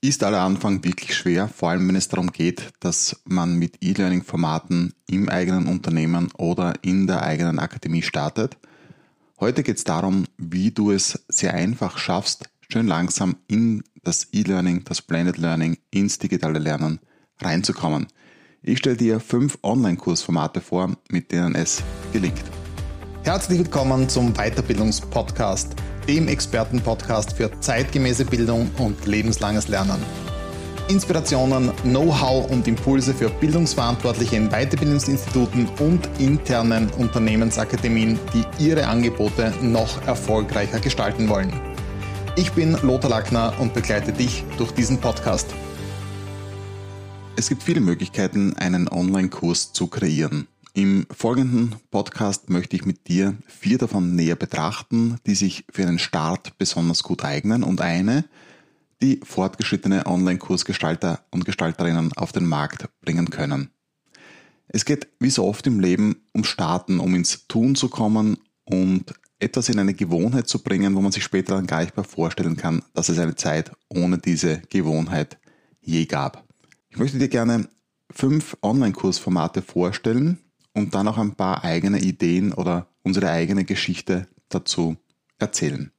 Ist 0.00 0.22
aller 0.22 0.42
Anfang 0.42 0.84
wirklich 0.84 1.12
schwer, 1.16 1.48
vor 1.48 1.70
allem 1.70 1.88
wenn 1.88 1.96
es 1.96 2.06
darum 2.06 2.30
geht, 2.30 2.70
dass 2.78 3.20
man 3.24 3.54
mit 3.54 3.78
E-Learning-Formaten 3.80 4.94
im 5.08 5.28
eigenen 5.28 5.66
Unternehmen 5.66 6.30
oder 6.38 6.74
in 6.82 7.08
der 7.08 7.24
eigenen 7.24 7.58
Akademie 7.58 8.02
startet. 8.02 8.56
Heute 9.40 9.64
geht 9.64 9.78
es 9.78 9.82
darum, 9.82 10.26
wie 10.36 10.70
du 10.70 10.92
es 10.92 11.24
sehr 11.28 11.52
einfach 11.54 11.98
schaffst, 11.98 12.48
schön 12.70 12.86
langsam 12.86 13.38
in 13.48 13.82
das 14.04 14.28
E-Learning, 14.32 14.84
das 14.84 15.02
Blended 15.02 15.36
Learning, 15.36 15.78
ins 15.90 16.20
digitale 16.20 16.60
Lernen 16.60 17.00
reinzukommen. 17.40 18.06
Ich 18.62 18.78
stelle 18.78 18.96
dir 18.96 19.18
fünf 19.18 19.58
Online-Kursformate 19.64 20.60
vor, 20.60 20.96
mit 21.10 21.32
denen 21.32 21.56
es 21.56 21.82
gelingt. 22.12 22.44
Herzlich 23.24 23.58
willkommen 23.58 24.08
zum 24.08 24.32
Weiterbildungspodcast 24.34 25.74
dem 26.08 26.26
Expertenpodcast 26.26 27.34
für 27.34 27.50
zeitgemäße 27.60 28.24
Bildung 28.24 28.70
und 28.78 29.06
lebenslanges 29.06 29.68
Lernen. 29.68 30.02
Inspirationen, 30.88 31.70
Know-how 31.82 32.50
und 32.50 32.66
Impulse 32.66 33.12
für 33.12 33.28
Bildungsverantwortliche 33.28 34.36
in 34.36 34.48
Weiterbildungsinstituten 34.48 35.68
und 35.80 36.08
internen 36.18 36.88
Unternehmensakademien, 36.96 38.18
die 38.32 38.64
ihre 38.64 38.86
Angebote 38.86 39.52
noch 39.60 40.06
erfolgreicher 40.06 40.80
gestalten 40.80 41.28
wollen. 41.28 41.52
Ich 42.36 42.52
bin 42.52 42.78
Lothar 42.82 43.10
Lackner 43.10 43.52
und 43.58 43.74
begleite 43.74 44.12
dich 44.12 44.44
durch 44.56 44.72
diesen 44.72 44.98
Podcast. 44.98 45.52
Es 47.36 47.50
gibt 47.50 47.62
viele 47.62 47.80
Möglichkeiten, 47.80 48.56
einen 48.56 48.88
Online-Kurs 48.88 49.74
zu 49.74 49.88
kreieren. 49.88 50.48
Im 50.74 51.06
folgenden 51.10 51.76
Podcast 51.90 52.50
möchte 52.50 52.76
ich 52.76 52.84
mit 52.84 53.08
dir 53.08 53.36
vier 53.46 53.78
davon 53.78 54.14
näher 54.14 54.36
betrachten, 54.36 55.16
die 55.26 55.34
sich 55.34 55.64
für 55.70 55.82
einen 55.82 55.98
Start 55.98 56.56
besonders 56.58 57.02
gut 57.02 57.24
eignen 57.24 57.62
und 57.62 57.80
eine, 57.80 58.24
die 59.00 59.20
fortgeschrittene 59.24 60.06
Online-Kursgestalter 60.06 61.24
und 61.30 61.44
Gestalterinnen 61.44 62.12
auf 62.14 62.32
den 62.32 62.46
Markt 62.46 62.88
bringen 63.00 63.30
können. 63.30 63.70
Es 64.68 64.84
geht 64.84 65.08
wie 65.18 65.30
so 65.30 65.44
oft 65.44 65.66
im 65.66 65.80
Leben 65.80 66.26
um 66.32 66.44
Starten, 66.44 67.00
um 67.00 67.14
ins 67.14 67.46
Tun 67.48 67.74
zu 67.74 67.88
kommen 67.88 68.38
und 68.64 69.14
etwas 69.40 69.68
in 69.68 69.78
eine 69.78 69.94
Gewohnheit 69.94 70.48
zu 70.48 70.62
bringen, 70.62 70.94
wo 70.94 71.00
man 71.00 71.12
sich 71.12 71.24
später 71.24 71.54
dann 71.54 71.66
gar 71.66 71.80
nicht 71.80 71.96
mehr 71.96 72.04
vorstellen 72.04 72.56
kann, 72.56 72.82
dass 72.92 73.08
es 73.08 73.18
eine 73.18 73.36
Zeit 73.36 73.72
ohne 73.88 74.18
diese 74.18 74.60
Gewohnheit 74.68 75.38
je 75.80 76.04
gab. 76.04 76.44
Ich 76.90 76.98
möchte 76.98 77.18
dir 77.18 77.28
gerne 77.28 77.68
fünf 78.10 78.56
Online-Kursformate 78.62 79.62
vorstellen, 79.62 80.38
und 80.78 80.94
dann 80.94 81.08
auch 81.08 81.18
ein 81.18 81.34
paar 81.34 81.64
eigene 81.64 82.00
Ideen 82.00 82.52
oder 82.52 82.88
unsere 83.02 83.30
eigene 83.30 83.64
Geschichte 83.64 84.26
dazu 84.48 84.96
erzählen. 85.38 85.90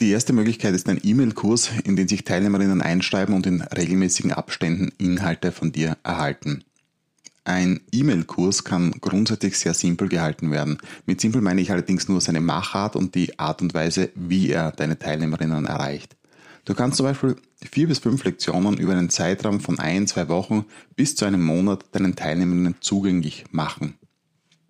Die 0.00 0.10
erste 0.10 0.32
Möglichkeit 0.32 0.74
ist 0.74 0.88
ein 0.88 1.00
E-Mail-Kurs, 1.02 1.70
in 1.84 1.94
den 1.94 2.08
sich 2.08 2.24
Teilnehmerinnen 2.24 2.82
einschreiben 2.82 3.34
und 3.34 3.46
in 3.46 3.62
regelmäßigen 3.62 4.32
Abständen 4.32 4.92
Inhalte 4.98 5.52
von 5.52 5.70
dir 5.70 5.96
erhalten. 6.02 6.64
Ein 7.44 7.80
E-Mail-Kurs 7.92 8.64
kann 8.64 8.92
grundsätzlich 9.00 9.58
sehr 9.58 9.74
simpel 9.74 10.08
gehalten 10.08 10.50
werden. 10.50 10.78
Mit 11.06 11.20
simpel 11.20 11.42
meine 11.42 11.60
ich 11.60 11.70
allerdings 11.70 12.08
nur 12.08 12.20
seine 12.20 12.40
Machart 12.40 12.96
und 12.96 13.14
die 13.14 13.38
Art 13.38 13.62
und 13.62 13.74
Weise, 13.74 14.10
wie 14.14 14.48
er 14.50 14.72
deine 14.72 14.98
Teilnehmerinnen 14.98 15.66
erreicht. 15.66 16.16
Du 16.64 16.74
kannst 16.74 16.96
zum 16.96 17.04
Beispiel 17.04 17.36
vier 17.60 17.86
bis 17.86 17.98
fünf 17.98 18.24
Lektionen 18.24 18.78
über 18.78 18.92
einen 18.92 19.10
Zeitraum 19.10 19.60
von 19.60 19.78
ein, 19.78 20.06
zwei 20.06 20.28
Wochen 20.28 20.64
bis 20.96 21.14
zu 21.14 21.26
einem 21.26 21.44
Monat 21.44 21.84
deinen 21.92 22.16
Teilnehmerinnen 22.16 22.76
zugänglich 22.80 23.44
machen. 23.52 23.98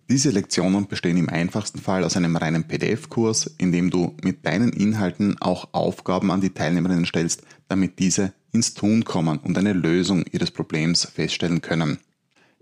Diese 0.07 0.29
Lektionen 0.29 0.87
bestehen 0.87 1.17
im 1.17 1.29
einfachsten 1.29 1.79
Fall 1.79 2.03
aus 2.03 2.15
einem 2.15 2.35
reinen 2.35 2.65
PDF-Kurs, 2.65 3.47
in 3.57 3.71
dem 3.71 3.89
du 3.89 4.15
mit 4.23 4.45
deinen 4.45 4.71
Inhalten 4.71 5.41
auch 5.41 5.69
Aufgaben 5.71 6.29
an 6.29 6.41
die 6.41 6.51
Teilnehmerinnen 6.51 7.07
stellst, 7.07 7.41
damit 7.69 7.97
diese 7.97 8.33
ins 8.51 8.75
Tun 8.75 9.03
kommen 9.03 9.39
und 9.39 9.57
eine 9.57 9.73
Lösung 9.73 10.23
ihres 10.31 10.51
Problems 10.51 11.05
feststellen 11.05 11.61
können. 11.61 11.97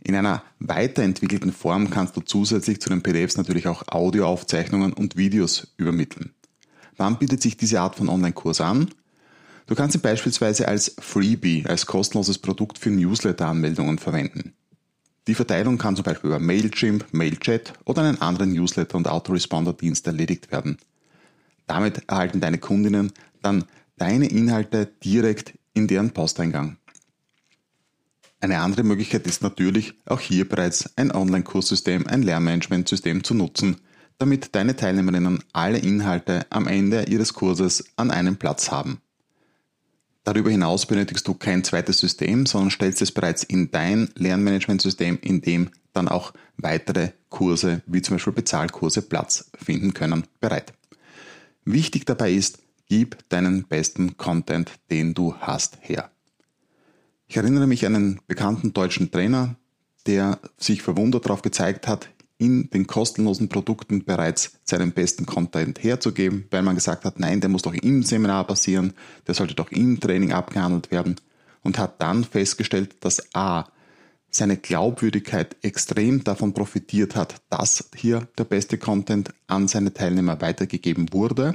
In 0.01 0.15
einer 0.15 0.41
weiterentwickelten 0.59 1.51
Form 1.51 1.89
kannst 1.89 2.15
du 2.15 2.21
zusätzlich 2.21 2.79
zu 2.79 2.89
den 2.89 3.03
PDFs 3.03 3.35
natürlich 3.35 3.67
auch 3.67 3.83
Audioaufzeichnungen 3.87 4.93
und 4.93 5.17
Videos 5.17 5.73
übermitteln. 5.75 6.33
Wann 6.95 7.19
bietet 7.19 7.41
sich 7.41 7.57
diese 7.57 7.81
Art 7.81 7.95
von 7.95 8.07
Online-Kurs 8.07 8.61
an? 8.61 8.89
Du 9.65 9.75
kannst 9.75 9.95
ihn 9.95 10.01
beispielsweise 10.01 10.67
als 10.67 10.95
Freebie, 10.99 11.65
als 11.67 11.85
kostenloses 11.85 12.37
Produkt 12.37 12.77
für 12.77 12.89
Newsletter-Anmeldungen 12.89 13.97
verwenden. 13.97 14.53
Die 15.27 15.35
Verteilung 15.35 15.77
kann 15.77 15.95
zum 15.95 16.03
Beispiel 16.03 16.29
über 16.29 16.39
Mailchimp, 16.39 17.05
Mailchat 17.11 17.73
oder 17.85 18.01
einen 18.01 18.21
anderen 18.21 18.51
Newsletter- 18.53 18.97
und 18.97 19.07
Autoresponder-Dienst 19.07 20.05
erledigt 20.05 20.51
werden. 20.51 20.77
Damit 21.65 22.09
erhalten 22.09 22.41
deine 22.41 22.57
Kundinnen 22.57 23.13
dann 23.41 23.65
deine 23.97 24.27
Inhalte 24.27 24.85
direkt 25.03 25.53
in 25.73 25.87
deren 25.87 26.11
Posteingang. 26.11 26.77
Eine 28.41 28.59
andere 28.59 28.83
Möglichkeit 28.83 29.25
ist 29.25 29.41
natürlich, 29.41 29.93
auch 30.05 30.19
hier 30.19 30.47
bereits 30.47 30.97
ein 30.97 31.13
Online-Kurssystem, 31.13 32.07
ein 32.07 32.23
Lernmanagementsystem 32.23 33.23
zu 33.23 33.33
nutzen, 33.33 33.77
damit 34.17 34.53
deine 34.55 34.75
Teilnehmerinnen 34.75 35.41
alle 35.53 35.77
Inhalte 35.77 36.45
am 36.49 36.67
Ende 36.67 37.03
ihres 37.03 37.33
Kurses 37.33 37.85
an 37.95 38.11
einem 38.11 38.35
Platz 38.35 38.69
haben. 38.69 38.99
Darüber 40.23 40.49
hinaus 40.49 40.85
benötigst 40.85 41.27
du 41.27 41.33
kein 41.33 41.63
zweites 41.63 41.99
System, 41.99 42.45
sondern 42.45 42.71
stellst 42.71 43.01
es 43.01 43.11
bereits 43.11 43.43
in 43.43 43.71
dein 43.71 44.09
Lernmanagementsystem, 44.15 45.19
in 45.21 45.41
dem 45.41 45.69
dann 45.91 46.07
auch 46.07 46.33
weitere 46.57 47.09
Kurse, 47.29 47.81
wie 47.85 48.01
zum 48.01 48.15
Beispiel 48.15 48.33
Bezahlkurse, 48.33 49.01
Platz 49.01 49.51
finden 49.61 49.93
können, 49.93 50.23
bereit. 50.39 50.73
Wichtig 51.65 52.05
dabei 52.05 52.31
ist, 52.31 52.59
gib 52.87 53.27
deinen 53.29 53.65
besten 53.65 54.17
Content, 54.17 54.71
den 54.89 55.13
du 55.13 55.35
hast, 55.35 55.77
her. 55.81 56.09
Ich 57.27 57.37
erinnere 57.37 57.67
mich 57.67 57.85
an 57.85 57.95
einen 57.95 58.19
bekannten 58.27 58.73
deutschen 58.73 59.11
Trainer, 59.11 59.55
der 60.05 60.39
sich 60.57 60.81
verwundert 60.81 61.25
darauf 61.25 61.41
gezeigt 61.41 61.87
hat, 61.87 62.09
in 62.43 62.69
den 62.71 62.87
kostenlosen 62.87 63.47
Produkten 63.47 64.03
bereits 64.03 64.59
seinen 64.65 64.91
besten 64.91 65.25
Content 65.25 65.81
herzugeben, 65.81 66.45
weil 66.51 66.61
man 66.61 66.75
gesagt 66.75 67.05
hat, 67.05 67.17
nein, 67.17 67.39
der 67.39 67.49
muss 67.49 67.61
doch 67.61 67.73
im 67.73 68.03
Seminar 68.03 68.45
passieren, 68.45 68.93
der 69.25 69.33
sollte 69.33 69.55
doch 69.55 69.71
im 69.71 69.99
Training 70.01 70.33
abgehandelt 70.33 70.91
werden 70.91 71.15
und 71.61 71.77
hat 71.77 72.01
dann 72.01 72.25
festgestellt, 72.25 72.97
dass 72.99 73.33
A, 73.33 73.65
seine 74.29 74.57
Glaubwürdigkeit 74.57 75.55
extrem 75.61 76.23
davon 76.23 76.53
profitiert 76.53 77.15
hat, 77.15 77.35
dass 77.49 77.89
hier 77.95 78.27
der 78.37 78.45
beste 78.45 78.77
Content 78.77 79.33
an 79.47 79.67
seine 79.67 79.93
Teilnehmer 79.93 80.41
weitergegeben 80.41 81.13
wurde. 81.13 81.53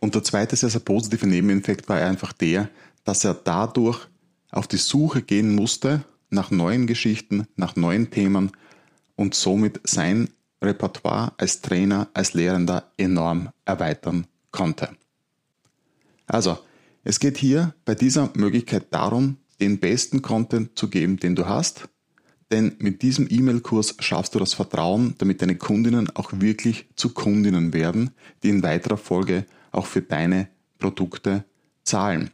Und 0.00 0.14
der 0.14 0.24
zweite 0.24 0.56
sehr, 0.56 0.68
sehr 0.68 0.80
positive 0.80 1.26
Nebeneffekt 1.26 1.88
war 1.88 1.96
einfach 1.98 2.32
der, 2.32 2.68
dass 3.04 3.24
er 3.24 3.34
dadurch 3.34 4.08
auf 4.50 4.66
die 4.66 4.76
Suche 4.76 5.22
gehen 5.22 5.54
musste 5.54 6.04
nach 6.28 6.50
neuen 6.50 6.86
Geschichten, 6.86 7.46
nach 7.54 7.76
neuen 7.76 8.10
Themen 8.10 8.50
und 9.16 9.34
somit 9.34 9.80
sein 9.84 10.28
Repertoire 10.62 11.32
als 11.38 11.60
Trainer, 11.60 12.08
als 12.14 12.34
Lehrender 12.34 12.92
enorm 12.96 13.50
erweitern 13.64 14.26
konnte. 14.50 14.90
Also, 16.26 16.58
es 17.04 17.20
geht 17.20 17.36
hier 17.36 17.74
bei 17.84 17.94
dieser 17.94 18.30
Möglichkeit 18.34 18.86
darum, 18.90 19.36
den 19.60 19.78
besten 19.78 20.22
Content 20.22 20.78
zu 20.78 20.88
geben, 20.88 21.18
den 21.18 21.36
du 21.36 21.46
hast, 21.46 21.88
denn 22.50 22.76
mit 22.78 23.02
diesem 23.02 23.26
E-Mail-Kurs 23.28 23.96
schaffst 23.98 24.34
du 24.34 24.38
das 24.38 24.54
Vertrauen, 24.54 25.14
damit 25.18 25.42
deine 25.42 25.56
Kundinnen 25.56 26.10
auch 26.14 26.32
wirklich 26.34 26.86
zu 26.94 27.12
Kundinnen 27.12 27.72
werden, 27.72 28.10
die 28.42 28.50
in 28.50 28.62
weiterer 28.62 28.96
Folge 28.96 29.46
auch 29.72 29.86
für 29.86 30.02
deine 30.02 30.48
Produkte 30.78 31.44
zahlen. 31.82 32.30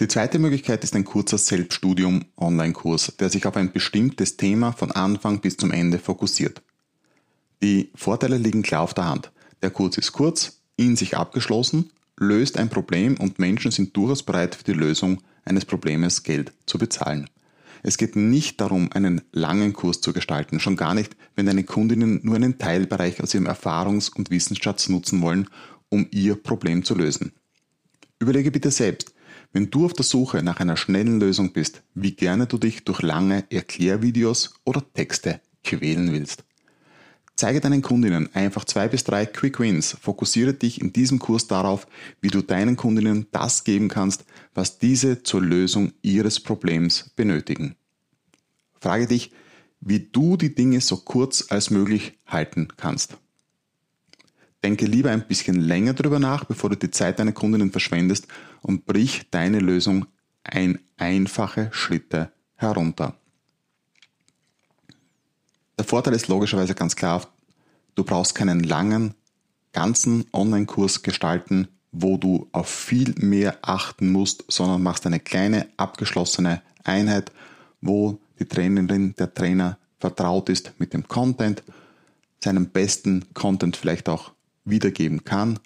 Die 0.00 0.08
zweite 0.08 0.38
Möglichkeit 0.38 0.82
ist 0.82 0.96
ein 0.96 1.04
kurzer 1.04 1.36
Selbststudium-Online-Kurs, 1.36 3.16
der 3.20 3.28
sich 3.28 3.44
auf 3.44 3.54
ein 3.56 3.70
bestimmtes 3.70 4.38
Thema 4.38 4.72
von 4.72 4.90
Anfang 4.92 5.42
bis 5.42 5.58
zum 5.58 5.70
Ende 5.70 5.98
fokussiert. 5.98 6.62
Die 7.62 7.90
Vorteile 7.94 8.38
liegen 8.38 8.62
klar 8.62 8.80
auf 8.80 8.94
der 8.94 9.04
Hand. 9.04 9.30
Der 9.60 9.68
Kurs 9.68 9.98
ist 9.98 10.12
kurz, 10.12 10.62
in 10.76 10.96
sich 10.96 11.18
abgeschlossen, 11.18 11.90
löst 12.18 12.56
ein 12.56 12.70
Problem 12.70 13.18
und 13.18 13.38
Menschen 13.38 13.72
sind 13.72 13.94
durchaus 13.94 14.22
bereit 14.22 14.54
für 14.54 14.64
die 14.64 14.72
Lösung 14.72 15.20
eines 15.44 15.66
Problems 15.66 16.22
Geld 16.22 16.54
zu 16.64 16.78
bezahlen. 16.78 17.28
Es 17.82 17.98
geht 17.98 18.16
nicht 18.16 18.58
darum, 18.58 18.90
einen 18.92 19.20
langen 19.32 19.74
Kurs 19.74 20.00
zu 20.00 20.14
gestalten, 20.14 20.60
schon 20.60 20.76
gar 20.76 20.94
nicht, 20.94 21.14
wenn 21.36 21.44
deine 21.44 21.64
Kundinnen 21.64 22.20
nur 22.22 22.36
einen 22.36 22.56
Teilbereich 22.56 23.22
aus 23.22 23.34
ihrem 23.34 23.48
Erfahrungs- 23.48 24.10
und 24.10 24.30
Wissensschatz 24.30 24.88
nutzen 24.88 25.20
wollen, 25.20 25.50
um 25.90 26.06
ihr 26.10 26.36
Problem 26.36 26.84
zu 26.84 26.94
lösen. 26.94 27.32
Überlege 28.18 28.50
bitte 28.50 28.70
selbst, 28.70 29.12
wenn 29.52 29.70
du 29.70 29.84
auf 29.84 29.92
der 29.92 30.04
Suche 30.04 30.42
nach 30.42 30.60
einer 30.60 30.76
schnellen 30.76 31.20
Lösung 31.20 31.52
bist, 31.52 31.82
wie 31.94 32.12
gerne 32.12 32.46
du 32.46 32.58
dich 32.58 32.84
durch 32.84 33.02
lange 33.02 33.44
Erklärvideos 33.50 34.54
oder 34.64 34.82
Texte 34.92 35.40
quälen 35.64 36.12
willst. 36.12 36.44
Zeige 37.36 37.60
deinen 37.60 37.80
Kundinnen 37.80 38.28
einfach 38.34 38.66
zwei 38.66 38.86
bis 38.86 39.02
drei 39.02 39.24
Quick 39.24 39.60
Wins. 39.60 39.96
Fokussiere 39.98 40.52
dich 40.52 40.80
in 40.80 40.92
diesem 40.92 41.18
Kurs 41.18 41.46
darauf, 41.46 41.86
wie 42.20 42.28
du 42.28 42.42
deinen 42.42 42.76
Kundinnen 42.76 43.28
das 43.32 43.64
geben 43.64 43.88
kannst, 43.88 44.26
was 44.52 44.78
diese 44.78 45.22
zur 45.22 45.40
Lösung 45.40 45.94
ihres 46.02 46.38
Problems 46.38 47.10
benötigen. 47.16 47.76
Frage 48.78 49.06
dich, 49.06 49.32
wie 49.80 50.00
du 50.00 50.36
die 50.36 50.54
Dinge 50.54 50.82
so 50.82 50.98
kurz 50.98 51.46
als 51.48 51.70
möglich 51.70 52.18
halten 52.26 52.68
kannst. 52.76 53.16
Denke 54.62 54.84
lieber 54.84 55.10
ein 55.10 55.26
bisschen 55.26 55.60
länger 55.60 55.94
drüber 55.94 56.18
nach, 56.18 56.44
bevor 56.44 56.70
du 56.70 56.76
die 56.76 56.90
Zeit 56.90 57.18
deiner 57.18 57.32
Kundinnen 57.32 57.72
verschwendest 57.72 58.26
und 58.60 58.84
brich 58.84 59.22
deine 59.30 59.58
Lösung 59.58 60.06
ein 60.44 60.78
einfache 60.98 61.68
Schritte 61.72 62.30
herunter. 62.56 63.14
Der 65.78 65.84
Vorteil 65.84 66.12
ist 66.14 66.28
logischerweise 66.28 66.74
ganz 66.74 66.94
klar, 66.94 67.26
du 67.94 68.04
brauchst 68.04 68.34
keinen 68.34 68.62
langen, 68.62 69.14
ganzen 69.72 70.26
Online-Kurs 70.32 71.02
gestalten, 71.02 71.68
wo 71.90 72.18
du 72.18 72.48
auf 72.52 72.68
viel 72.68 73.14
mehr 73.16 73.58
achten 73.62 74.12
musst, 74.12 74.44
sondern 74.48 74.82
machst 74.82 75.06
eine 75.06 75.20
kleine, 75.20 75.68
abgeschlossene 75.78 76.60
Einheit, 76.84 77.32
wo 77.80 78.20
die 78.38 78.44
Trainerin, 78.44 79.14
der 79.16 79.32
Trainer 79.32 79.78
vertraut 79.98 80.48
ist 80.50 80.72
mit 80.78 80.92
dem 80.92 81.08
Content, 81.08 81.62
seinen 82.42 82.68
besten 82.68 83.24
Content 83.34 83.76
vielleicht 83.76 84.08
auch 84.08 84.32
wiedergeben 84.70 85.24
kann 85.24 85.58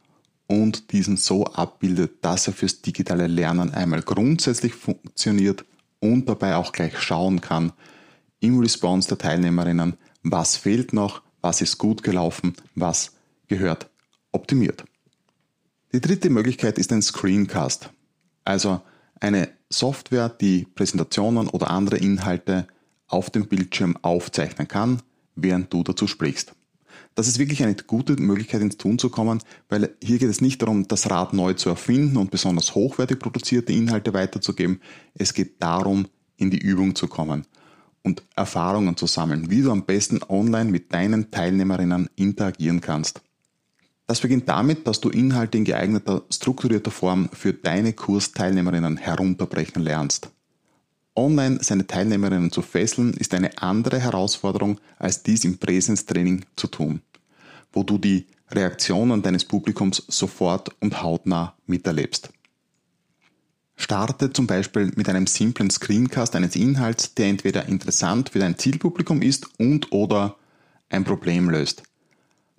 und 0.47 0.93
diesen 0.93 1.17
so 1.17 1.45
abbildet, 1.47 2.25
dass 2.25 2.47
er 2.47 2.53
fürs 2.53 2.83
digitale 2.83 3.27
Lernen 3.27 3.73
einmal 3.73 4.03
grundsätzlich 4.03 4.75
funktioniert 4.75 5.65
und 6.01 6.29
dabei 6.29 6.57
auch 6.57 6.73
gleich 6.73 6.99
schauen 6.99 7.41
kann 7.41 7.73
im 8.41 8.59
Response 8.59 9.09
der 9.09 9.19
Teilnehmerinnen, 9.19 9.95
was 10.23 10.57
fehlt 10.57 10.93
noch, 10.93 11.23
was 11.41 11.61
ist 11.61 11.79
gut 11.79 12.03
gelaufen, 12.03 12.55
was 12.75 13.13
gehört 13.49 13.89
optimiert. 14.33 14.85
Die 15.93 16.01
dritte 16.01 16.29
Möglichkeit 16.29 16.79
ist 16.79 16.93
ein 16.93 17.03
Screencast, 17.03 17.91
also 18.45 18.83
eine 19.21 19.49
Software, 19.71 20.29
die 20.29 20.67
Präsentationen 20.75 21.49
oder 21.49 21.71
andere 21.71 21.97
Inhalte 21.99 22.67
auf 23.07 23.31
dem 23.31 23.47
Bildschirm 23.47 23.97
aufzeichnen 24.03 24.69
kann, 24.69 25.03
während 25.37 25.73
du 25.73 25.83
dazu 25.83 26.07
sprichst. 26.07 26.55
Das 27.15 27.29
ist 27.29 27.39
wirklich 27.39 27.63
eine 27.63 27.77
gute 27.77 28.21
Möglichkeit 28.21 28.61
ins 28.61 28.77
Tun 28.77 28.99
zu 28.99 29.09
kommen, 29.09 29.41
weil 29.69 29.95
hier 30.03 30.19
geht 30.19 30.31
es 30.31 30.41
nicht 30.41 30.61
darum, 30.63 30.89
das 30.89 31.11
Rad 31.11 31.33
neu 31.33 31.55
zu 31.55 31.69
erfinden 31.69 32.17
und 32.17 32.33
besonders 32.33 32.75
hochwertig 32.75 33.21
produzierte 33.21 33.73
Inhalte 33.73 34.13
weiterzugeben. 34.15 34.81
Es 35.15 35.33
geht 35.33 35.63
darum, 35.63 36.09
in 36.37 36.51
die 36.51 36.59
Übung 36.59 36.97
zu 36.97 37.07
kommen 37.07 37.47
und 38.03 38.25
Erfahrungen 38.35 38.97
zu 38.97 39.07
sammeln, 39.07 39.49
wie 39.49 39.63
du 39.63 39.71
am 39.71 39.87
besten 39.87 40.21
online 40.29 40.71
mit 40.71 40.93
deinen 40.93 41.31
Teilnehmerinnen 41.31 42.09
interagieren 42.17 42.81
kannst. 42.81 43.21
Das 44.07 44.21
beginnt 44.21 44.49
damit, 44.49 44.87
dass 44.87 45.01
du 45.01 45.09
Inhalte 45.09 45.57
in 45.57 45.65
geeigneter, 45.65 46.25
strukturierter 46.31 46.91
Form 46.91 47.31
für 47.33 47.55
deine 47.55 47.95
Kursteilnehmerinnen 47.95 48.99
herunterbrechen 48.99 49.83
lernst. 49.83 50.31
Online 51.17 51.59
seine 51.63 51.87
Teilnehmerinnen 51.87 52.51
zu 52.51 52.63
fesseln, 52.63 53.15
ist 53.15 53.35
eine 53.35 53.59
andere 53.59 54.01
Herausforderung, 54.01 54.81
als 54.99 55.23
dies 55.23 55.45
im 55.45 55.59
Präsenztraining 55.59 56.45
zu 56.57 56.67
tun, 56.67 57.03
wo 57.73 57.83
du 57.83 57.99
die 57.99 58.27
Reaktionen 58.51 59.23
deines 59.23 59.45
Publikums 59.45 60.05
sofort 60.09 60.71
und 60.81 61.03
hautnah 61.03 61.55
miterlebst. 61.67 62.31
Starte 63.77 64.33
zum 64.33 64.47
Beispiel 64.47 64.93
mit 64.97 65.09
einem 65.09 65.27
simplen 65.27 65.71
Screencast 65.71 66.37
eines 66.37 66.55
Inhalts, 66.57 67.15
der 67.15 67.27
entweder 67.27 67.67
interessant 67.67 68.31
für 68.31 68.39
dein 68.39 68.57
Zielpublikum 68.57 69.21
ist 69.23 69.49
und 69.59 69.93
oder 69.93 70.37
ein 70.89 71.05
Problem 71.05 71.51
löst. 71.51 71.83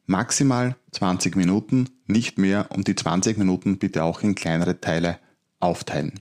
Maximal 0.08 0.76
20 0.92 1.36
Minuten, 1.36 1.90
nicht 2.06 2.38
mehr 2.38 2.68
und 2.72 2.88
die 2.88 2.96
20 2.96 3.38
Minuten 3.38 3.80
bitte 3.80 4.04
auch 4.04 4.22
in 4.22 4.36
kleinere 4.36 4.80
Teile 4.80 5.20
aufteilen. 5.60 6.20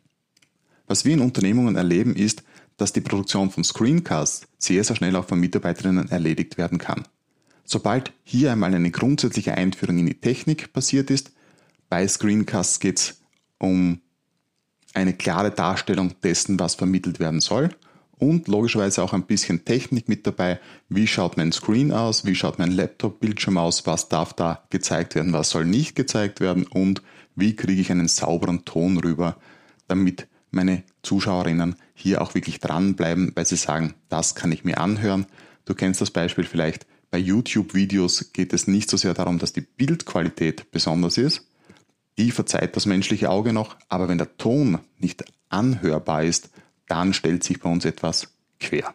Was 0.86 1.04
wir 1.04 1.14
in 1.14 1.20
Unternehmungen 1.20 1.76
erleben 1.76 2.14
ist, 2.14 2.42
dass 2.76 2.92
die 2.92 3.00
Produktion 3.00 3.50
von 3.50 3.64
Screencasts 3.64 4.46
sehr, 4.58 4.84
sehr 4.84 4.96
schnell 4.96 5.16
auch 5.16 5.26
von 5.26 5.40
Mitarbeiterinnen 5.40 6.10
erledigt 6.10 6.58
werden 6.58 6.78
kann. 6.78 7.04
Sobald 7.64 8.12
hier 8.24 8.52
einmal 8.52 8.74
eine 8.74 8.90
grundsätzliche 8.90 9.54
Einführung 9.54 9.98
in 9.98 10.06
die 10.06 10.20
Technik 10.20 10.72
passiert 10.72 11.10
ist, 11.10 11.32
bei 11.88 12.06
Screencasts 12.06 12.80
geht 12.80 12.98
es 12.98 13.20
um 13.58 14.00
eine 14.92 15.14
klare 15.14 15.50
Darstellung 15.50 16.14
dessen, 16.22 16.58
was 16.58 16.74
vermittelt 16.74 17.20
werden 17.20 17.40
soll 17.40 17.70
und 18.18 18.48
logischerweise 18.48 19.02
auch 19.02 19.12
ein 19.12 19.24
bisschen 19.24 19.64
Technik 19.64 20.08
mit 20.08 20.26
dabei. 20.26 20.60
Wie 20.88 21.06
schaut 21.06 21.36
mein 21.36 21.52
Screen 21.52 21.92
aus? 21.92 22.24
Wie 22.24 22.34
schaut 22.34 22.58
mein 22.58 22.72
Laptop-Bildschirm 22.72 23.58
aus? 23.58 23.86
Was 23.86 24.08
darf 24.08 24.32
da 24.34 24.64
gezeigt 24.70 25.14
werden? 25.14 25.32
Was 25.32 25.50
soll 25.50 25.64
nicht 25.64 25.94
gezeigt 25.94 26.40
werden? 26.40 26.66
Und 26.66 27.02
wie 27.34 27.56
kriege 27.56 27.80
ich 27.80 27.90
einen 27.90 28.08
sauberen 28.08 28.64
Ton 28.64 28.98
rüber, 28.98 29.36
damit 29.88 30.28
meine 30.54 30.84
Zuschauerinnen 31.02 31.76
hier 31.94 32.22
auch 32.22 32.34
wirklich 32.34 32.60
dranbleiben, 32.60 33.32
weil 33.34 33.46
sie 33.46 33.56
sagen, 33.56 33.94
das 34.08 34.34
kann 34.34 34.52
ich 34.52 34.64
mir 34.64 34.78
anhören. 34.78 35.26
Du 35.64 35.74
kennst 35.74 36.00
das 36.00 36.10
Beispiel 36.10 36.44
vielleicht. 36.44 36.86
Bei 37.10 37.18
YouTube-Videos 37.18 38.32
geht 38.32 38.52
es 38.52 38.66
nicht 38.66 38.90
so 38.90 38.96
sehr 38.96 39.14
darum, 39.14 39.38
dass 39.38 39.52
die 39.52 39.60
Bildqualität 39.60 40.70
besonders 40.70 41.18
ist. 41.18 41.46
Die 42.18 42.30
verzeiht 42.30 42.76
das 42.76 42.86
menschliche 42.86 43.30
Auge 43.30 43.52
noch, 43.52 43.76
aber 43.88 44.08
wenn 44.08 44.18
der 44.18 44.36
Ton 44.36 44.78
nicht 44.98 45.24
anhörbar 45.48 46.24
ist, 46.24 46.50
dann 46.86 47.12
stellt 47.12 47.44
sich 47.44 47.60
bei 47.60 47.70
uns 47.70 47.84
etwas 47.84 48.28
quer. 48.60 48.94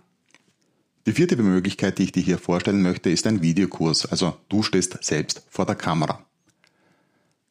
Die 1.05 1.13
vierte 1.13 1.35
Möglichkeit, 1.37 1.97
die 1.97 2.03
ich 2.03 2.11
dir 2.11 2.23
hier 2.23 2.37
vorstellen 2.37 2.81
möchte, 2.81 3.09
ist 3.09 3.25
ein 3.25 3.41
Videokurs, 3.41 4.05
also 4.05 4.37
du 4.47 4.63
stehst 4.63 5.03
selbst 5.03 5.41
vor 5.49 5.65
der 5.65 5.75
Kamera. 5.75 6.23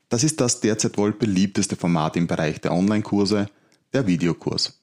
Das 0.08 0.24
ist 0.24 0.40
das 0.40 0.60
derzeit 0.60 0.96
wohl 0.96 1.12
beliebteste 1.12 1.76
Format 1.76 2.16
im 2.16 2.26
Bereich 2.26 2.60
der 2.60 2.72
Online-Kurse, 2.72 3.48
der 3.92 4.06
Videokurs. 4.06 4.80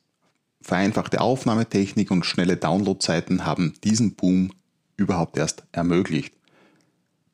Vereinfachte 0.61 1.21
Aufnahmetechnik 1.21 2.09
und 2.11 2.25
schnelle 2.25 2.57
Downloadzeiten 2.57 3.45
haben 3.45 3.73
diesen 3.83 4.15
Boom 4.15 4.51
überhaupt 4.97 5.37
erst 5.37 5.63
ermöglicht. 5.71 6.33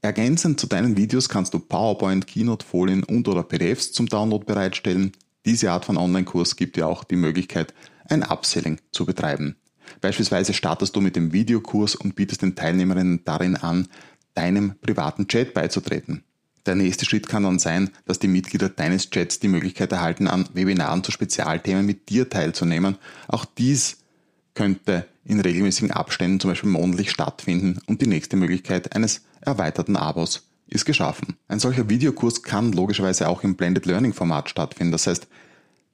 Ergänzend 0.02 0.60
zu 0.60 0.68
deinen 0.68 0.98
Videos 0.98 1.30
kannst 1.30 1.54
du 1.54 1.60
PowerPoint, 1.60 2.26
Keynote-Folien 2.28 3.04
und 3.04 3.28
oder 3.28 3.44
PDFs 3.44 3.92
zum 3.92 4.08
Download 4.08 4.44
bereitstellen. 4.46 5.12
Diese 5.46 5.72
Art 5.72 5.86
von 5.86 5.98
Online-Kurs 5.98 6.56
gibt 6.56 6.76
dir 6.76 6.88
auch 6.88 7.04
die 7.04 7.16
Möglichkeit, 7.16 7.74
ein 8.10 8.24
Upselling 8.24 8.80
zu 8.92 9.06
betreiben. 9.06 9.56
Beispielsweise 10.02 10.54
startest 10.54 10.96
du 10.96 11.02
mit 11.02 11.16
dem 11.16 11.34
Videokurs 11.34 11.96
und 11.96 12.16
bietest 12.16 12.42
den 12.42 12.56
Teilnehmerinnen 12.56 13.24
darin 13.26 13.56
an, 13.56 13.88
deinem 14.34 14.76
privaten 14.82 15.28
Chat 15.28 15.54
beizutreten. 15.54 16.24
Der 16.66 16.76
nächste 16.76 17.06
Schritt 17.06 17.28
kann 17.28 17.44
dann 17.44 17.60
sein, 17.60 17.90
dass 18.06 18.20
die 18.20 18.28
Mitglieder 18.28 18.70
deines 18.70 19.10
Chats 19.10 19.40
die 19.40 19.48
Möglichkeit 19.48 19.92
erhalten, 19.92 20.28
an 20.28 20.48
Webinaren 20.54 21.04
zu 21.04 21.12
Spezialthemen 21.12 21.86
mit 21.86 22.10
dir 22.10 22.30
teilzunehmen. 22.30 22.98
Auch 23.28 23.46
dies 23.46 23.98
könnte 24.54 25.08
in 25.26 25.40
regelmäßigen 25.40 25.92
Abständen, 25.92 26.40
zum 26.40 26.52
Beispiel 26.52 26.70
monatlich, 26.70 27.12
stattfinden 27.12 27.80
und 27.88 28.02
die 28.02 28.08
nächste 28.08 28.36
Möglichkeit 28.36 28.96
eines 28.96 29.22
erweiterten 29.42 29.96
Abos 29.96 30.48
ist 30.68 30.86
geschaffen. 30.86 31.36
Ein 31.48 31.60
solcher 31.60 31.90
Videokurs 31.90 32.44
kann 32.44 32.72
logischerweise 32.72 33.28
auch 33.28 33.44
im 33.44 33.56
Blended 33.56 33.86
Learning 33.86 34.14
Format 34.14 34.50
stattfinden. 34.50 34.92
Das 34.92 35.08
heißt, 35.08 35.28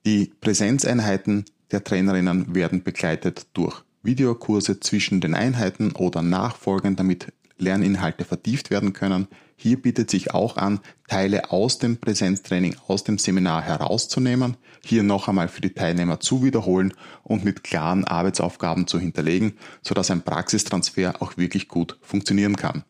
die 0.05 0.31
Präsenzeinheiten 0.39 1.45
der 1.71 1.83
Trainerinnen 1.83 2.55
werden 2.55 2.83
begleitet 2.83 3.47
durch 3.53 3.83
Videokurse 4.03 4.79
zwischen 4.79 5.19
den 5.19 5.33
Einheiten 5.33 5.91
oder 5.91 6.21
nachfolgend, 6.21 6.99
damit 6.99 7.33
Lerninhalte 7.57 8.23
vertieft 8.23 8.69
werden 8.69 8.93
können. 8.93 9.27
Hier 9.59 9.81
bietet 9.81 10.11
sich 10.11 10.35
auch 10.35 10.55
an, 10.55 10.79
Teile 11.07 11.51
aus 11.51 11.79
dem 11.79 11.97
Präsenztraining, 11.97 12.75
aus 12.87 13.03
dem 13.03 13.17
Seminar 13.17 13.63
herauszunehmen, 13.63 14.55
hier 14.83 15.01
noch 15.01 15.27
einmal 15.27 15.47
für 15.47 15.61
die 15.61 15.73
Teilnehmer 15.73 16.19
zu 16.19 16.43
wiederholen 16.43 16.93
und 17.23 17.43
mit 17.43 17.63
klaren 17.63 18.05
Arbeitsaufgaben 18.05 18.85
zu 18.85 18.99
hinterlegen, 18.99 19.57
sodass 19.81 20.11
ein 20.11 20.21
Praxistransfer 20.21 21.23
auch 21.23 21.37
wirklich 21.37 21.67
gut 21.67 21.97
funktionieren 22.03 22.55
kann. 22.55 22.83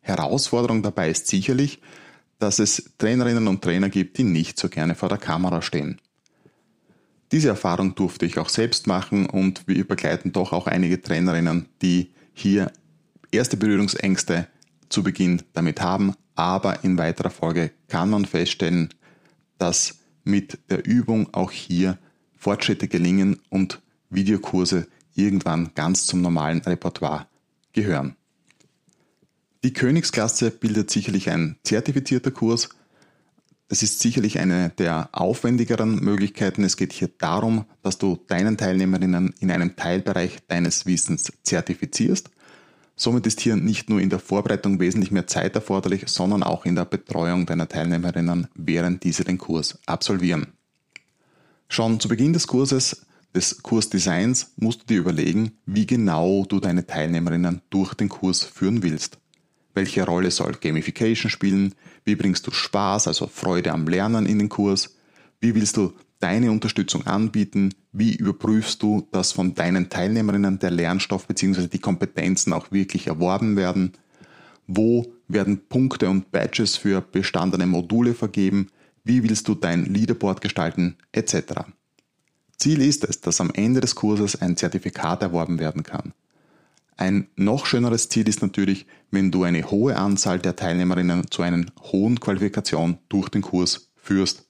Herausforderung 0.00 0.82
dabei 0.82 1.10
ist 1.10 1.26
sicherlich, 1.26 1.82
dass 2.38 2.58
es 2.58 2.92
Trainerinnen 2.96 3.46
und 3.46 3.62
Trainer 3.62 3.90
gibt, 3.90 4.16
die 4.16 4.24
nicht 4.24 4.58
so 4.58 4.70
gerne 4.70 4.94
vor 4.94 5.10
der 5.10 5.18
Kamera 5.18 5.60
stehen. 5.60 6.00
Diese 7.32 7.48
Erfahrung 7.48 7.94
durfte 7.94 8.24
ich 8.24 8.38
auch 8.38 8.48
selbst 8.48 8.86
machen 8.86 9.26
und 9.26 9.68
wir 9.68 9.86
begleiten 9.86 10.32
doch 10.32 10.54
auch 10.54 10.66
einige 10.66 11.02
Trainerinnen, 11.02 11.68
die 11.82 12.12
hier 12.32 12.72
erste 13.30 13.58
Berührungsängste 13.58 14.48
zu 14.90 15.02
Beginn 15.02 15.42
damit 15.54 15.80
haben, 15.80 16.14
aber 16.34 16.84
in 16.84 16.98
weiterer 16.98 17.30
Folge 17.30 17.70
kann 17.88 18.10
man 18.10 18.26
feststellen, 18.26 18.90
dass 19.56 19.98
mit 20.24 20.58
der 20.68 20.86
Übung 20.86 21.32
auch 21.32 21.50
hier 21.50 21.98
Fortschritte 22.36 22.88
gelingen 22.88 23.40
und 23.48 23.80
Videokurse 24.10 24.86
irgendwann 25.14 25.70
ganz 25.74 26.06
zum 26.06 26.20
normalen 26.20 26.60
Repertoire 26.60 27.26
gehören. 27.72 28.16
Die 29.64 29.72
Königsklasse 29.72 30.50
bildet 30.50 30.90
sicherlich 30.90 31.30
ein 31.30 31.56
zertifizierter 31.62 32.30
Kurs, 32.30 32.70
es 33.72 33.84
ist 33.84 34.00
sicherlich 34.00 34.40
eine 34.40 34.70
der 34.70 35.10
aufwendigeren 35.12 36.00
Möglichkeiten. 36.00 36.64
Es 36.64 36.76
geht 36.76 36.92
hier 36.92 37.08
darum, 37.18 37.66
dass 37.82 37.98
du 37.98 38.18
deinen 38.26 38.56
Teilnehmerinnen 38.56 39.32
in 39.38 39.52
einem 39.52 39.76
Teilbereich 39.76 40.38
deines 40.48 40.86
Wissens 40.86 41.32
zertifizierst. 41.44 42.30
Somit 43.02 43.26
ist 43.26 43.40
hier 43.40 43.56
nicht 43.56 43.88
nur 43.88 43.98
in 43.98 44.10
der 44.10 44.18
Vorbereitung 44.18 44.78
wesentlich 44.78 45.10
mehr 45.10 45.26
Zeit 45.26 45.54
erforderlich, 45.54 46.04
sondern 46.08 46.42
auch 46.42 46.66
in 46.66 46.74
der 46.74 46.84
Betreuung 46.84 47.46
deiner 47.46 47.66
Teilnehmerinnen, 47.66 48.48
während 48.54 49.04
diese 49.04 49.24
den 49.24 49.38
Kurs 49.38 49.78
absolvieren. 49.86 50.48
Schon 51.66 51.98
zu 51.98 52.08
Beginn 52.08 52.34
des 52.34 52.46
Kurses, 52.46 53.06
des 53.34 53.62
Kursdesigns, 53.62 54.52
musst 54.56 54.82
du 54.82 54.84
dir 54.84 54.98
überlegen, 54.98 55.52
wie 55.64 55.86
genau 55.86 56.44
du 56.44 56.60
deine 56.60 56.86
Teilnehmerinnen 56.86 57.62
durch 57.70 57.94
den 57.94 58.10
Kurs 58.10 58.42
führen 58.44 58.82
willst. 58.82 59.16
Welche 59.72 60.04
Rolle 60.04 60.30
soll 60.30 60.52
Gamification 60.60 61.30
spielen? 61.30 61.74
Wie 62.04 62.16
bringst 62.16 62.46
du 62.46 62.50
Spaß, 62.50 63.08
also 63.08 63.28
Freude 63.28 63.72
am 63.72 63.88
Lernen 63.88 64.26
in 64.26 64.38
den 64.38 64.50
Kurs? 64.50 64.94
Wie 65.40 65.54
willst 65.54 65.78
du 65.78 65.94
deine 66.20 66.50
Unterstützung 66.50 67.06
anbieten? 67.06 67.74
Wie 67.92 68.14
überprüfst 68.14 68.82
du, 68.82 69.08
dass 69.10 69.32
von 69.32 69.54
deinen 69.54 69.88
Teilnehmerinnen 69.88 70.58
der 70.58 70.70
Lernstoff 70.70 71.26
bzw. 71.26 71.66
die 71.66 71.80
Kompetenzen 71.80 72.52
auch 72.52 72.70
wirklich 72.70 73.08
erworben 73.08 73.56
werden? 73.56 73.92
Wo 74.66 75.12
werden 75.26 75.66
Punkte 75.68 76.08
und 76.08 76.30
Badges 76.30 76.76
für 76.76 77.00
bestandene 77.00 77.66
Module 77.66 78.14
vergeben? 78.14 78.68
Wie 79.02 79.22
willst 79.22 79.48
du 79.48 79.54
dein 79.54 79.86
Leaderboard 79.86 80.40
gestalten? 80.40 80.96
Etc. 81.12 81.34
Ziel 82.56 82.82
ist 82.82 83.04
es, 83.04 83.20
dass 83.20 83.40
am 83.40 83.50
Ende 83.52 83.80
des 83.80 83.94
Kurses 83.94 84.40
ein 84.40 84.56
Zertifikat 84.56 85.22
erworben 85.22 85.58
werden 85.58 85.82
kann. 85.82 86.12
Ein 86.96 87.28
noch 87.34 87.64
schöneres 87.64 88.10
Ziel 88.10 88.28
ist 88.28 88.42
natürlich, 88.42 88.86
wenn 89.10 89.30
du 89.30 89.44
eine 89.44 89.70
hohe 89.70 89.96
Anzahl 89.96 90.38
der 90.38 90.54
Teilnehmerinnen 90.54 91.30
zu 91.30 91.40
einer 91.40 91.64
hohen 91.80 92.20
Qualifikation 92.20 92.98
durch 93.08 93.30
den 93.30 93.40
Kurs 93.40 93.90
führst. 93.96 94.49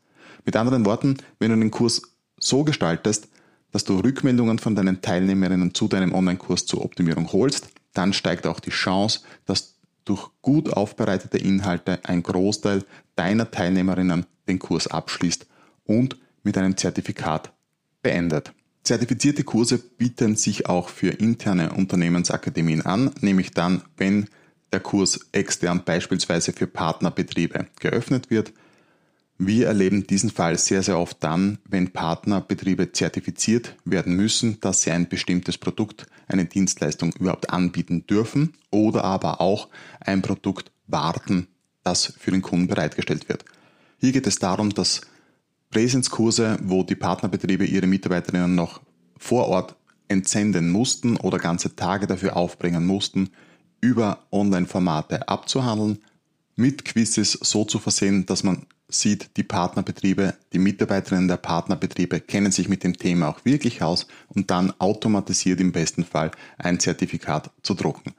Mit 0.50 0.56
anderen 0.56 0.84
Worten, 0.84 1.16
wenn 1.38 1.52
du 1.52 1.56
den 1.56 1.70
Kurs 1.70 2.02
so 2.40 2.64
gestaltest, 2.64 3.28
dass 3.70 3.84
du 3.84 4.00
Rückmeldungen 4.00 4.58
von 4.58 4.74
deinen 4.74 5.00
Teilnehmerinnen 5.00 5.74
zu 5.74 5.86
deinem 5.86 6.12
Online-Kurs 6.12 6.66
zur 6.66 6.84
Optimierung 6.84 7.32
holst, 7.32 7.68
dann 7.94 8.12
steigt 8.12 8.48
auch 8.48 8.58
die 8.58 8.70
Chance, 8.70 9.20
dass 9.46 9.76
durch 10.04 10.28
gut 10.42 10.72
aufbereitete 10.72 11.38
Inhalte 11.38 12.00
ein 12.02 12.24
Großteil 12.24 12.82
deiner 13.14 13.52
Teilnehmerinnen 13.52 14.26
den 14.48 14.58
Kurs 14.58 14.88
abschließt 14.88 15.46
und 15.84 16.16
mit 16.42 16.58
einem 16.58 16.76
Zertifikat 16.76 17.52
beendet. 18.02 18.52
Zertifizierte 18.82 19.44
Kurse 19.44 19.78
bieten 19.78 20.34
sich 20.34 20.66
auch 20.66 20.88
für 20.88 21.10
interne 21.10 21.74
Unternehmensakademien 21.74 22.84
an, 22.84 23.12
nämlich 23.20 23.52
dann, 23.52 23.82
wenn 23.96 24.26
der 24.72 24.80
Kurs 24.80 25.20
extern 25.30 25.84
beispielsweise 25.84 26.52
für 26.52 26.66
Partnerbetriebe 26.66 27.68
geöffnet 27.78 28.30
wird. 28.30 28.52
Wir 29.42 29.68
erleben 29.68 30.06
diesen 30.06 30.28
Fall 30.28 30.58
sehr, 30.58 30.82
sehr 30.82 30.98
oft 30.98 31.24
dann, 31.24 31.60
wenn 31.66 31.94
Partnerbetriebe 31.94 32.92
zertifiziert 32.92 33.74
werden 33.86 34.14
müssen, 34.14 34.60
dass 34.60 34.82
sie 34.82 34.90
ein 34.90 35.08
bestimmtes 35.08 35.56
Produkt, 35.56 36.06
eine 36.28 36.44
Dienstleistung 36.44 37.14
überhaupt 37.18 37.48
anbieten 37.48 38.06
dürfen 38.06 38.52
oder 38.70 39.02
aber 39.02 39.40
auch 39.40 39.70
ein 39.98 40.20
Produkt 40.20 40.72
warten, 40.88 41.46
das 41.84 42.12
für 42.18 42.32
den 42.32 42.42
Kunden 42.42 42.66
bereitgestellt 42.66 43.30
wird. 43.30 43.46
Hier 43.98 44.12
geht 44.12 44.26
es 44.26 44.38
darum, 44.40 44.74
dass 44.74 45.00
Präsenzkurse, 45.70 46.58
wo 46.62 46.82
die 46.82 46.94
Partnerbetriebe 46.94 47.64
ihre 47.64 47.86
Mitarbeiterinnen 47.86 48.54
noch 48.54 48.82
vor 49.16 49.48
Ort 49.48 49.74
entsenden 50.08 50.68
mussten 50.68 51.16
oder 51.16 51.38
ganze 51.38 51.74
Tage 51.74 52.06
dafür 52.06 52.36
aufbringen 52.36 52.86
mussten, 52.86 53.30
über 53.80 54.26
Online-Formate 54.32 55.28
abzuhandeln, 55.28 56.00
mit 56.56 56.84
Quizzes 56.84 57.32
so 57.40 57.64
zu 57.64 57.78
versehen, 57.78 58.26
dass 58.26 58.42
man 58.42 58.66
sieht, 58.90 59.36
die 59.36 59.42
Partnerbetriebe, 59.42 60.34
die 60.52 60.58
Mitarbeiterinnen 60.58 61.28
der 61.28 61.36
Partnerbetriebe 61.36 62.20
kennen 62.20 62.52
sich 62.52 62.68
mit 62.68 62.84
dem 62.84 62.96
Thema 62.96 63.28
auch 63.28 63.44
wirklich 63.44 63.82
aus 63.82 64.06
und 64.28 64.50
dann 64.50 64.72
automatisiert 64.78 65.60
im 65.60 65.72
besten 65.72 66.04
Fall 66.04 66.30
ein 66.58 66.80
Zertifikat 66.80 67.50
zu 67.62 67.74
drucken. 67.74 68.14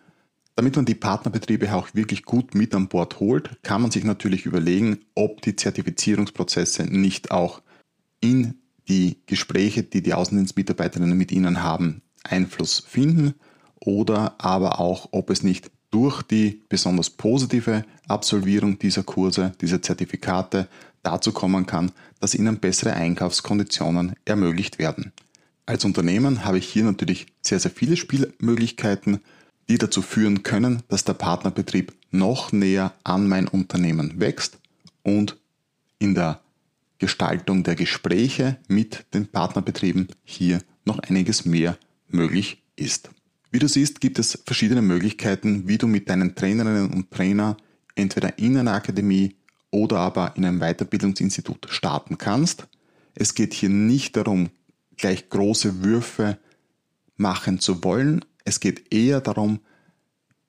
Damit 0.55 0.75
man 0.75 0.85
die 0.85 0.95
Partnerbetriebe 0.95 1.73
auch 1.73 1.89
wirklich 1.93 2.23
gut 2.23 2.55
mit 2.55 2.75
an 2.75 2.87
Bord 2.87 3.19
holt, 3.19 3.63
kann 3.63 3.81
man 3.81 3.91
sich 3.91 4.03
natürlich 4.03 4.45
überlegen, 4.45 4.99
ob 5.15 5.41
die 5.41 5.55
Zertifizierungsprozesse 5.55 6.83
nicht 6.83 7.31
auch 7.31 7.61
in 8.19 8.55
die 8.87 9.17
Gespräche, 9.25 9.83
die 9.83 10.01
die 10.01 10.13
Außendienstmitarbeiterinnen 10.13 11.17
mit 11.17 11.31
ihnen 11.31 11.63
haben, 11.63 12.01
Einfluss 12.23 12.79
finden 12.79 13.33
oder 13.79 14.35
aber 14.39 14.79
auch, 14.79 15.09
ob 15.11 15.29
es 15.29 15.43
nicht 15.43 15.71
durch 15.91 16.21
die 16.23 16.61
besonders 16.69 17.09
positive 17.09 17.85
Absolvierung 18.07 18.79
dieser 18.79 19.03
Kurse, 19.03 19.53
dieser 19.61 19.81
Zertifikate 19.81 20.67
dazu 21.03 21.31
kommen 21.31 21.65
kann, 21.65 21.91
dass 22.19 22.35
ihnen 22.35 22.57
bessere 22.57 22.93
Einkaufskonditionen 22.93 24.13
ermöglicht 24.25 24.79
werden. 24.79 25.11
Als 25.65 25.85
Unternehmen 25.85 26.45
habe 26.45 26.57
ich 26.57 26.67
hier 26.67 26.83
natürlich 26.83 27.27
sehr, 27.41 27.59
sehr 27.59 27.71
viele 27.71 27.97
Spielmöglichkeiten 27.97 29.19
die 29.71 29.77
dazu 29.77 30.01
führen 30.01 30.43
können, 30.43 30.83
dass 30.89 31.05
der 31.05 31.13
Partnerbetrieb 31.13 31.93
noch 32.11 32.51
näher 32.51 32.93
an 33.05 33.29
mein 33.29 33.47
Unternehmen 33.47 34.19
wächst 34.19 34.59
und 35.01 35.37
in 35.97 36.13
der 36.13 36.41
Gestaltung 36.97 37.63
der 37.63 37.75
Gespräche 37.75 38.57
mit 38.67 39.05
den 39.13 39.27
Partnerbetrieben 39.27 40.09
hier 40.25 40.61
noch 40.83 40.99
einiges 40.99 41.45
mehr 41.45 41.77
möglich 42.09 42.61
ist. 42.75 43.11
Wie 43.51 43.59
du 43.59 43.67
siehst, 43.67 43.99
gibt 43.99 44.17
es 44.17 44.41
verschiedene 44.45 44.81
Möglichkeiten, 44.81 45.67
wie 45.67 45.77
du 45.77 45.85
mit 45.85 46.09
deinen 46.09 46.35
Trainerinnen 46.35 46.93
und 46.93 47.11
Trainer 47.11 47.57
entweder 47.95 48.39
in 48.39 48.57
einer 48.57 48.73
Akademie 48.73 49.35
oder 49.71 49.99
aber 49.99 50.33
in 50.37 50.45
einem 50.45 50.59
Weiterbildungsinstitut 50.59 51.67
starten 51.69 52.17
kannst. 52.17 52.67
Es 53.13 53.35
geht 53.35 53.53
hier 53.53 53.69
nicht 53.69 54.15
darum, 54.15 54.49
gleich 54.95 55.29
große 55.29 55.83
Würfe 55.83 56.37
machen 57.17 57.59
zu 57.59 57.83
wollen, 57.83 58.23
es 58.45 58.59
geht 58.59 58.93
eher 58.93 59.21
darum, 59.21 59.59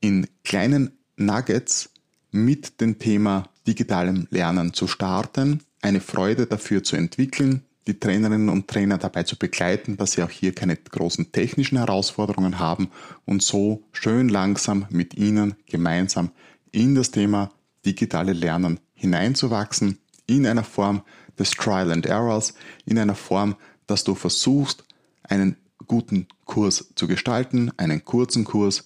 in 0.01 0.27
kleinen 0.45 0.93
Nuggets 1.17 1.91
mit 2.31 2.81
dem 2.81 2.99
Thema 2.99 3.49
digitalem 3.67 4.27
Lernen 4.31 4.73
zu 4.73 4.87
starten, 4.89 5.61
eine 5.83 6.01
Freude 6.01 6.47
dafür 6.47 6.83
zu 6.83 6.97
entwickeln, 6.97 7.63
die 7.87 7.99
Trainerinnen 7.99 8.49
und 8.49 8.69
Trainer 8.69 8.99
dabei 8.99 9.25
zu 9.25 9.37
begleiten, 9.37 9.97
dass 9.97 10.13
sie 10.13 10.23
auch 10.23 10.31
hier 10.31 10.55
keine 10.55 10.77
großen 10.77 11.33
technischen 11.33 11.79
Herausforderungen 11.79 12.59
haben 12.59 12.91
und 13.25 13.43
so 13.43 13.83
schön 13.93 14.29
langsam 14.29 14.87
mit 14.91 15.17
ihnen 15.17 15.57
gemeinsam 15.67 16.31
in 16.71 16.95
das 16.95 17.11
Thema 17.11 17.51
digitale 17.85 18.33
Lernen 18.33 18.81
hineinzuwachsen, 18.95 19.99
in 20.27 20.47
einer 20.47 20.65
Form 20.65 21.03
des 21.39 21.51
Trial 21.51 21.91
and 21.91 22.07
Errors, 22.07 22.55
in 22.87 22.99
einer 22.99 23.17
Form, 23.17 23.57
dass 23.87 24.05
du 24.05 24.15
versuchst, 24.15 24.85
einen 25.25 25.57
guten 25.87 26.29
Kurs 26.45 26.93
zu 26.95 27.09
gestalten, 27.09 27.73
einen 27.77 28.05
kurzen 28.05 28.45
Kurs, 28.45 28.85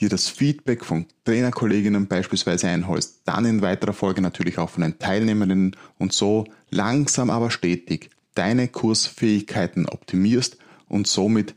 dir 0.00 0.10
das 0.10 0.28
Feedback 0.28 0.84
von 0.84 1.06
Trainerkolleginnen 1.24 2.06
beispielsweise 2.06 2.68
einholst, 2.68 3.22
dann 3.24 3.46
in 3.46 3.62
weiterer 3.62 3.94
Folge 3.94 4.20
natürlich 4.20 4.58
auch 4.58 4.68
von 4.68 4.82
den 4.82 4.98
Teilnehmerinnen 4.98 5.74
und 5.98 6.12
so 6.12 6.44
langsam 6.68 7.30
aber 7.30 7.50
stetig 7.50 8.10
deine 8.36 8.68
Kursfähigkeiten 8.68 9.86
optimierst 9.88 10.58
und 10.88 11.06
somit 11.06 11.54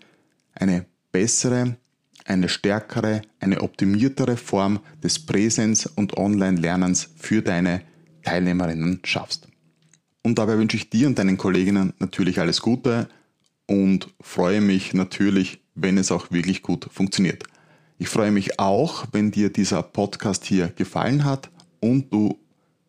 eine 0.54 0.86
bessere, 1.12 1.78
eine 2.26 2.50
stärkere, 2.50 3.22
eine 3.40 3.62
optimiertere 3.62 4.38
Form 4.38 4.80
des 5.04 5.26
Präsenz- 5.26 5.86
und 5.86 6.18
Online-Lernens 6.18 7.10
für 7.16 7.42
deine 7.42 7.82
Teilnehmerinnen 8.24 9.00
schaffst. 9.04 9.48
Und 10.24 10.38
dabei 10.38 10.58
wünsche 10.58 10.78
ich 10.78 10.90
dir 10.90 11.08
und 11.08 11.18
deinen 11.18 11.38
Kolleginnen 11.38 11.94
natürlich 12.00 12.40
alles 12.40 12.62
Gute, 12.62 13.08
und 13.70 14.10
freue 14.20 14.62
mich 14.62 14.96
natürlich, 14.96 15.60
wenn 15.76 16.00
es 16.00 16.12
auch 16.12 16.32
wirklich 16.32 16.64
gut 16.64 16.90
funktioniert. 16.92 17.44
Ich 18.00 18.10
freue 18.10 18.32
mich 18.32 18.60
auch, 18.60 19.06
wenn 19.12 19.30
dir 19.30 19.52
dieser 19.52 19.84
Podcast 19.84 20.44
hier 20.44 20.70
gefallen 20.70 21.24
hat 21.24 21.52
und 21.80 22.12
du 22.12 22.40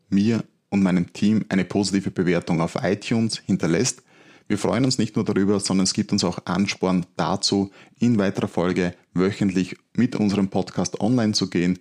mir 0.08 0.42
und 0.70 0.82
meinem 0.82 1.12
Team 1.12 1.44
eine 1.48 1.64
positive 1.64 2.10
Bewertung 2.10 2.60
auf 2.60 2.78
iTunes 2.82 3.38
hinterlässt. 3.44 4.02
Wir 4.48 4.58
freuen 4.58 4.84
uns 4.84 4.98
nicht 4.98 5.14
nur 5.14 5.24
darüber, 5.24 5.60
sondern 5.60 5.84
es 5.84 5.92
gibt 5.92 6.12
uns 6.12 6.24
auch 6.24 6.46
Ansporn 6.46 7.06
dazu, 7.16 7.70
in 7.98 8.18
weiterer 8.18 8.48
Folge 8.48 8.94
wöchentlich 9.12 9.76
mit 9.94 10.16
unserem 10.16 10.48
Podcast 10.48 11.00
online 11.00 11.32
zu 11.32 11.50
gehen, 11.50 11.78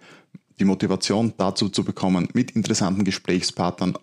die 0.60 0.66
Motivation 0.66 1.34
dazu 1.38 1.70
zu 1.70 1.84
bekommen, 1.84 2.28
mit 2.34 2.52
interessanten 2.52 3.06
Gesprächspartnern 3.06 3.98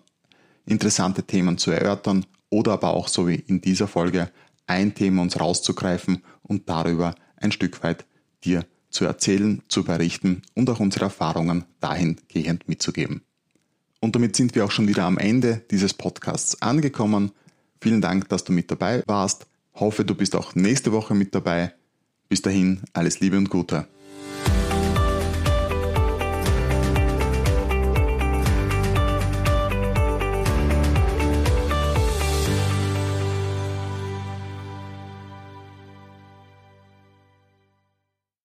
interessante 0.67 1.23
Themen 1.23 1.57
zu 1.57 1.71
erörtern 1.71 2.25
oder 2.49 2.73
aber 2.73 2.93
auch 2.93 3.07
so 3.07 3.27
wie 3.27 3.35
in 3.35 3.61
dieser 3.61 3.87
Folge 3.87 4.29
ein 4.67 4.93
Thema 4.93 5.21
uns 5.21 5.39
rauszugreifen 5.39 6.23
und 6.43 6.69
darüber 6.69 7.15
ein 7.37 7.51
Stück 7.51 7.81
weit 7.83 8.05
dir 8.43 8.65
zu 8.89 9.05
erzählen, 9.05 9.61
zu 9.67 9.83
berichten 9.83 10.41
und 10.53 10.69
auch 10.69 10.79
unsere 10.79 11.05
Erfahrungen 11.05 11.65
dahingehend 11.79 12.67
mitzugeben. 12.67 13.21
Und 13.99 14.15
damit 14.15 14.35
sind 14.35 14.55
wir 14.55 14.65
auch 14.65 14.71
schon 14.71 14.87
wieder 14.87 15.03
am 15.03 15.17
Ende 15.17 15.63
dieses 15.71 15.93
Podcasts 15.93 16.61
angekommen. 16.61 17.31
Vielen 17.81 18.01
Dank, 18.01 18.29
dass 18.29 18.43
du 18.43 18.51
mit 18.51 18.69
dabei 18.69 19.03
warst. 19.07 19.47
Hoffe, 19.73 20.05
du 20.05 20.15
bist 20.15 20.35
auch 20.35 20.55
nächste 20.55 20.91
Woche 20.91 21.15
mit 21.15 21.33
dabei. 21.33 21.73
Bis 22.29 22.41
dahin, 22.41 22.81
alles 22.93 23.19
Liebe 23.19 23.37
und 23.37 23.49
Gute. 23.49 23.87